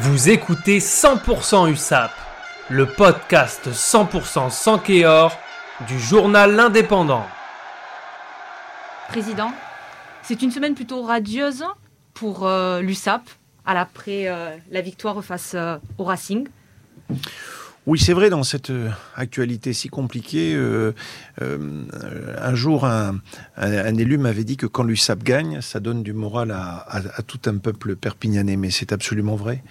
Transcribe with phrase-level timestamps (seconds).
[0.00, 2.12] Vous écoutez 100% USAP,
[2.70, 5.36] le podcast 100% sans Kéor
[5.88, 7.26] du journal L'Indépendant.
[9.08, 9.50] Président,
[10.22, 11.64] c'est une semaine plutôt radieuse
[12.14, 13.22] pour euh, l'USAP
[13.66, 16.46] après euh, la victoire face euh, au Racing.
[17.88, 20.92] Oui, c'est vrai, dans cette euh, actualité si compliquée, euh,
[21.40, 21.86] euh,
[22.38, 23.16] un jour, un,
[23.56, 27.96] élu m'avait dit que quand l'USAP gagne, ça donne du moral à, tout un peuple
[27.96, 29.62] perpignanais, mais c'est absolument vrai.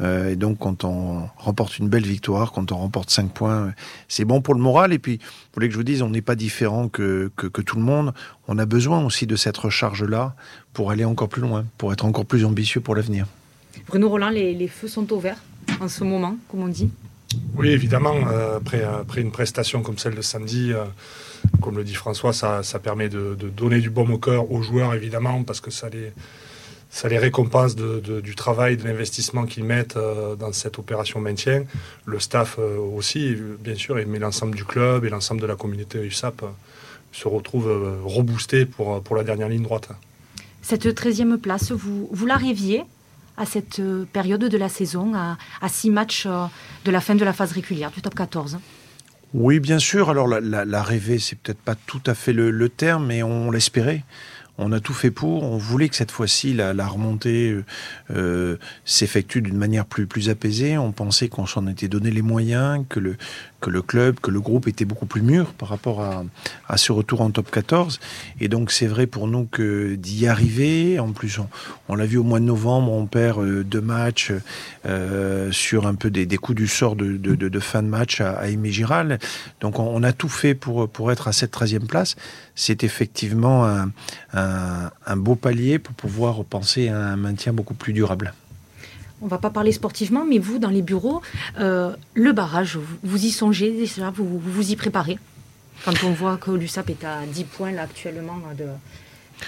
[0.00, 3.74] et donc, quand on remporte une belle victoire, quand on remporte 5 points,
[4.06, 4.92] c'est bon pour le moral.
[4.92, 7.82] Et puis, vous voulez que je vous dise, on n'est pas différent que, tout le
[7.82, 8.14] monde.
[8.46, 10.36] On a besoin aussi de cette recharge-là
[10.72, 13.26] pour aller encore plus loin, pour être encore plus ambitieux pour l'avenir.
[13.88, 15.42] Bruno Roland, les, les feux sont au vert
[15.80, 16.90] en ce moment, comme on dit
[17.56, 20.84] oui, évidemment, euh, après, une prestation comme celle de samedi, euh,
[21.60, 25.42] comme le dit François, ça, permet de, donner du baume au cœur aux joueurs, évidemment,
[25.42, 26.12] parce que ça les,
[27.08, 31.64] les récompense du travail, de l'investissement qu'ils mettent euh, dans cette opération maintien.
[32.04, 36.44] Le staff aussi, bien sûr, mais l'ensemble du club et l'ensemble de la communauté USAP
[37.12, 39.88] se retrouvent reboostés pour, pour la dernière ligne droite.
[40.60, 42.82] Cette 13e place, vous, vous la rêviez?
[43.36, 46.46] À cette euh, période de la saison, à, six matchs euh,
[46.84, 48.58] de la fin de la phase régulière du top 14
[49.34, 50.10] Oui, bien sûr.
[50.10, 54.04] Alors, la, la, rêver, c'est peut-être pas tout à fait le terme, mais on l'espérait
[54.58, 55.42] on a tout fait pour.
[55.42, 57.64] On voulait que cette fois-ci la, remontée euh,
[58.10, 60.78] euh, s'effectue d'une manière plus plus apaisée.
[60.78, 63.16] On pensait qu'on s'en était donné les moyens, que le
[63.60, 66.24] que le club, que le groupe était beaucoup plus mûr par rapport à,
[66.68, 68.00] à ce retour en top 14.
[68.40, 70.98] Et donc c'est vrai pour nous que d'y arriver.
[70.98, 71.40] En plus,
[71.88, 74.32] on, l'a vu au mois de novembre, on perd euh, deux matchs
[75.50, 78.70] sur un peu des, des, coups du sort de, de, fin de match à, Aimé
[78.70, 79.18] Giral.
[79.60, 82.14] Donc on, a tout fait pour pour être à cette 13e place.
[82.54, 83.90] C'est effectivement un,
[85.16, 88.32] beau palier pour pouvoir penser à un maintien beaucoup plus durable.
[89.22, 91.22] On va pas parler sportivement, mais vous, dans les bureaux,
[91.58, 95.18] euh, le barrage, vous, y songez déjà, vous, vous, y préparez
[95.84, 98.66] Quand on voit que l'USAP est à 10 points là, actuellement de,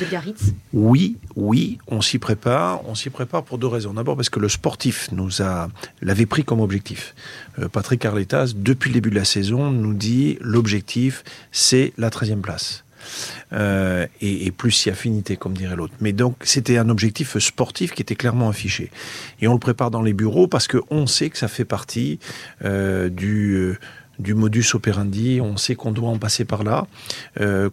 [0.00, 0.52] de Biarritz?
[0.74, 2.86] Oui, oui, on s'y prépare.
[2.86, 3.94] On s'y prépare pour deux raisons.
[3.94, 5.68] D'abord parce que le sportif nous a
[6.02, 7.14] l'avait pris comme objectif.
[7.58, 12.42] Euh, Patrick Arletas, depuis le début de la saison, nous dit l'objectif, c'est la 13e
[12.42, 12.83] place.
[13.52, 15.94] Euh, et, plus si affinité, comme dirait l'autre.
[16.00, 18.90] Mais donc, c'était un objectif sportif qui était clairement affiché.
[19.40, 22.18] Et on le prépare dans les bureaux parce qu'on sait que ça fait partie
[22.64, 23.78] euh, du euh,
[24.20, 26.86] du modus operandi, on sait qu'on doit en passer par là.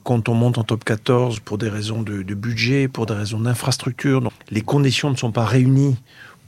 [0.03, 3.39] quand on monte en top 14 pour des raisons de, de budget, pour des raisons
[3.39, 5.97] d'infrastructure, les conditions ne sont pas réunies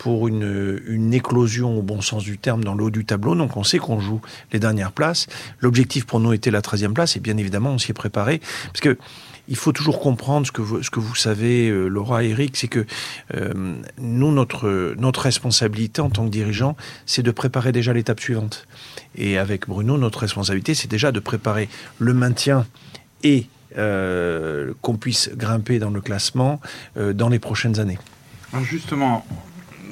[0.04, 3.36] pour une, éclosion au bon sens du terme dans le haut du tableau.
[3.36, 4.20] Donc on sait qu'on joue
[4.52, 5.28] les dernières places.
[5.62, 8.42] L'objectif pour nous était la 13e place et bien évidemment on s'y est préparé.
[8.66, 8.98] Parce que
[9.48, 12.86] il faut toujours comprendre ce que vous, savez, euh, Laura et Eric, c'est que
[13.34, 16.76] euh, nous, notre, responsabilité en tant que dirigeant,
[17.06, 18.68] c'est de préparer déjà l'étape suivante.
[19.16, 22.66] Et avec Bruno, notre responsabilité, c'est déjà de préparer le maintien
[23.24, 23.48] et
[23.78, 26.60] euh, qu'on puisse grimper dans le classement
[26.98, 28.00] dans les prochaines années.
[28.64, 29.26] Justement,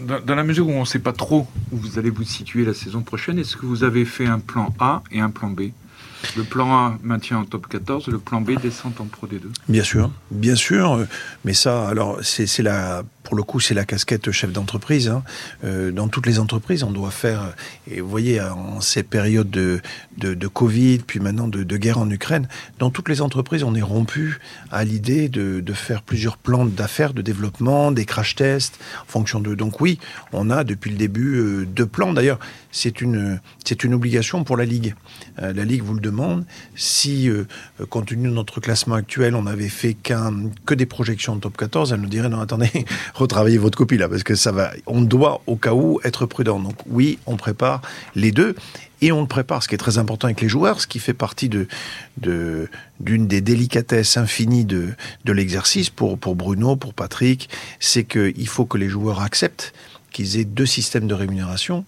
[0.01, 2.73] dans, la mesure où on ne sait pas trop où vous allez vous situer la
[2.73, 5.69] saison prochaine, est-ce que vous avez fait un plan A et un plan B?
[6.35, 9.41] Le plan A maintient en top 14, le plan B descend en Pro D2.
[9.67, 11.05] Bien sûr, bien sûr.
[11.45, 15.09] Mais ça, alors, c'est la, pour le coup, c'est la casquette chef d'entreprise.
[15.09, 15.23] Hein.
[15.63, 17.53] Euh, dans toutes les entreprises, on doit faire,
[17.89, 19.81] et vous voyez, en ces périodes de,
[20.17, 22.47] de, Covid, puis maintenant de, guerre en Ukraine,
[22.79, 24.39] dans toutes les entreprises, on est rompu
[24.71, 29.39] à l'idée de, de faire plusieurs plans d'affaires, de développement, des crash tests, en fonction
[29.39, 29.55] de.
[29.55, 29.99] Donc oui,
[30.33, 32.13] on a depuis le début euh, deux plans.
[32.13, 32.39] D'ailleurs,
[32.71, 34.95] c'est une, c'est une obligation pour la Ligue.
[35.41, 36.10] Euh, la Ligue vous le.
[36.75, 37.45] Si, euh,
[37.89, 40.33] compte tenu de notre classement actuel, on avait fait qu'un,
[40.65, 44.09] que des projections de top 14, elle nous dirait non, attendez, retravaillez votre copie là,
[44.09, 44.71] parce que ça va.
[44.85, 46.59] On doit, au cas où, être prudent.
[46.59, 47.81] Donc oui, on prépare
[48.15, 48.55] les deux.
[49.03, 51.15] Et on le prépare, ce qui est très important avec les joueurs, ce qui fait
[51.15, 51.67] partie de,
[52.17, 54.89] de d'une des délicatesses infinies de,
[55.25, 57.49] de l'exercice pour, pour Bruno, pour Patrick,
[57.79, 59.73] c'est qu'il faut que les joueurs acceptent
[60.11, 61.85] qu'ils aient deux systèmes de rémunération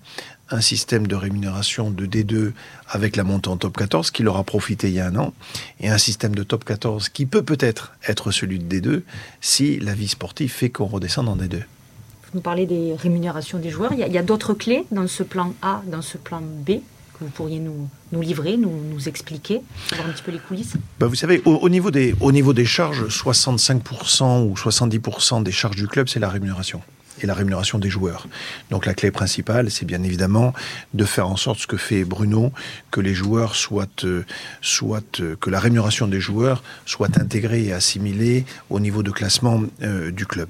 [0.49, 2.51] un système de rémunération de D2
[2.87, 5.33] avec la montée en top 14 qui leur a profité il y a un an,
[5.79, 9.01] et un système de top 14 qui peut peut-être être celui de D2
[9.41, 11.57] si la vie sportive fait qu'on redescende en D2.
[11.57, 13.93] Vous nous parlez des rémunérations des joueurs.
[13.93, 16.79] Il y a, d'autres clés dans ce plan A, dans ce plan B
[17.13, 19.61] que vous pourriez nous, nous livrer, nous, nous expliquer,
[19.93, 20.73] voir un petit peu les coulisses?
[20.99, 25.75] Bah Vous savez, au, niveau des, au niveau des charges, 65% ou 70% des charges
[25.75, 26.81] du club, c'est la rémunération.
[27.21, 28.27] Et la rémunération des joueurs.
[28.69, 30.54] Donc la clé principale, c'est bien évidemment
[30.94, 32.51] de faire en sorte ce que fait Bruno,
[32.92, 34.25] que les joueurs soient, euh,
[34.62, 39.62] soient euh, que la rémunération des joueurs soit intégrée et assimilée au niveau de classement
[39.81, 40.50] euh, du club.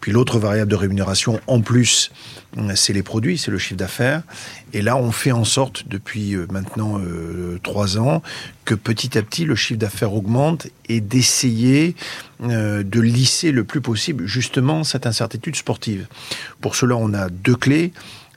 [0.00, 2.10] Puis l'autre variable de rémunération, en plus,
[2.74, 4.22] c'est les produits, c'est le chiffre d'affaires.
[4.72, 6.98] Et là, on fait en sorte, depuis maintenant
[7.62, 8.22] trois ans,
[8.64, 11.94] que petit à petit, le chiffre d'affaires augmente et d'essayer
[12.40, 16.06] de lisser le plus possible justement cette incertitude sportive.
[16.60, 17.92] Pour cela, on a deux clés.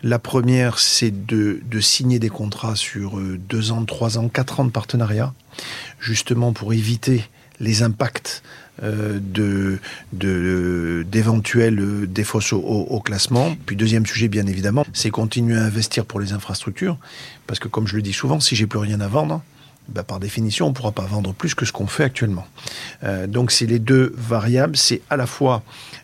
[0.05, 4.65] La première, c'est de, signer des contrats sur euh, deux ans, trois ans, quatre ans
[4.65, 5.33] de partenariat,
[5.99, 7.23] justement pour éviter
[7.59, 9.79] les impacts euh, de
[10.11, 13.55] d'éventuels euh, défausses au, au, classement.
[13.65, 16.97] Puis deuxième sujet, bien évidemment, c'est continuer à investir pour les infrastructures,
[17.47, 19.41] parce que comme je le dis souvent, si j'ai plus rien à vendre,
[19.87, 22.47] bah, par définition, on ne pourra pas vendre plus que ce qu'on fait actuellement.
[23.03, 25.61] Euh, donc c'est les deux variables, c'est à la fois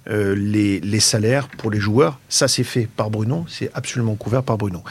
[0.09, 4.57] euh, les, salaires pour les joueurs, ça c'est fait par Bruno, c'est absolument couvert par
[4.57, 4.83] Bruno.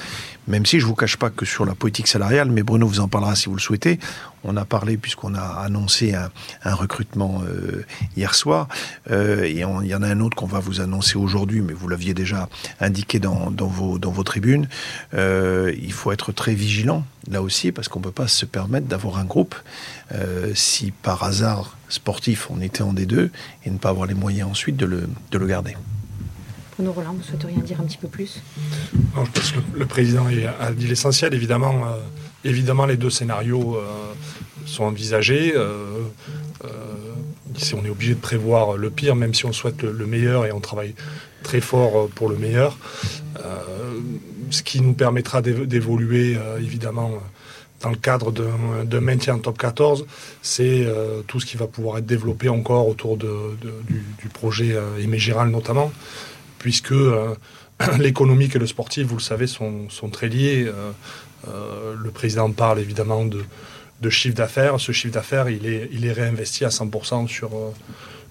[0.48, 2.98] Même si je ne vous cache pas que sur la politique salariale, mais Bruno vous
[2.98, 4.00] en parlera si vous le souhaitez,
[4.42, 7.84] on a parlé puisqu'on a annoncé un, recrutement euh,
[8.16, 8.66] hier soir,
[9.08, 9.64] et il y
[9.94, 12.48] en a un autre qu'on va vous annoncer aujourd'hui, mais vous l'aviez déjà
[12.80, 14.66] indiqué dans, vos, dans vos tribunes.
[15.12, 19.18] Il faut être très vigilant là aussi parce qu'on ne peut pas se permettre d'avoir
[19.18, 19.54] un groupe
[20.12, 23.30] euh, si par hasard sportif on était en D2
[23.64, 25.76] et ne pas avoir les moyens ensuite de le, de le garder.
[26.80, 28.40] Bruno Roland, vous souhaiteriez en dire un petit peu plus?
[29.14, 30.24] Non, Je pense que le président
[30.60, 31.34] a dit l'essentiel.
[31.34, 31.98] Évidemment, euh,
[32.42, 33.82] évidemment, les deux scénarios euh,
[34.64, 35.52] sont envisagés.
[35.54, 36.04] Euh,
[37.58, 40.52] si on est obligé de prévoir le pire, même si on souhaite le, meilleur et
[40.52, 40.94] on travaille
[41.42, 42.78] très fort pour le meilleur,
[44.50, 47.10] ce qui nous permettra d'évoluer évidemment
[47.80, 50.06] dans le cadre de maintien en top 14,
[50.42, 50.86] c'est
[51.26, 55.90] tout ce qui va pouvoir être développé encore autour du, projet Aimé Giral notamment
[56.60, 57.34] puisque euh,
[57.98, 60.64] l'économique et le sportif, vous le savez, sont, très liés.
[60.68, 60.92] Euh,
[61.48, 64.78] euh, le président parle évidemment de, chiffre d'affaires.
[64.78, 67.50] Ce chiffre d'affaires, il est, réinvesti à 100% sur,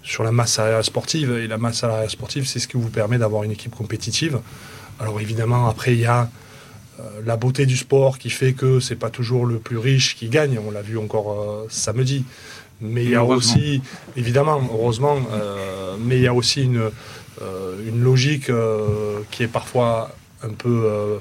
[0.03, 1.31] sur la masse salariale sportive.
[1.31, 4.39] Et la masse salariale sportive, c'est ce qui vous permet d'avoir une équipe compétitive.
[4.99, 6.29] Alors évidemment, après, il y a
[7.25, 10.59] la beauté du sport qui fait que c'est pas toujours le plus riche qui gagne.
[10.65, 12.25] On l'a vu encore samedi.
[12.81, 13.81] Mais il y a aussi,
[14.15, 15.17] évidemment, heureusement,
[15.99, 16.89] mais il y a aussi une,
[17.41, 20.11] euh, une logique euh, qui est parfois
[20.43, 21.17] un peu euh,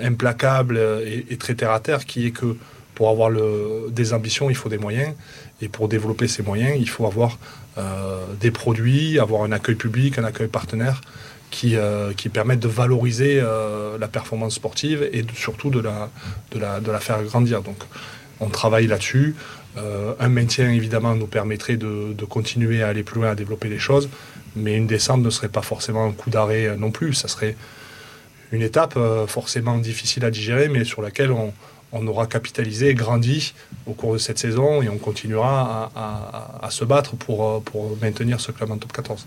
[0.00, 2.56] implacable et, très terre à terre, qui est que
[2.94, 5.14] pour avoir le, des ambitions, il faut des moyens.
[5.60, 7.38] Et pour développer ces moyens, il faut avoir
[8.40, 11.00] des produits, avoir un accueil public, un accueil partenaire
[11.50, 11.76] qui,
[12.16, 13.42] qui permettent de valoriser
[13.98, 17.62] la performance sportive et surtout de la, faire grandir.
[17.62, 17.76] Donc
[18.40, 19.34] on travaille là-dessus.
[19.76, 24.08] un maintien, évidemment, nous permettrait de, continuer à aller plus loin, à développer les choses.
[24.56, 27.14] Mais une descente ne serait pas forcément un coup d'arrêt euh, non plus.
[27.14, 27.56] Ça serait
[28.52, 31.52] une étape euh, forcément difficile à digérer, mais sur laquelle on,
[31.92, 33.54] aura capitalisé et grandi
[33.86, 35.90] au cours de cette saison et on continuera
[36.62, 39.26] à, se battre euh, pour maintenir ce club en top 14.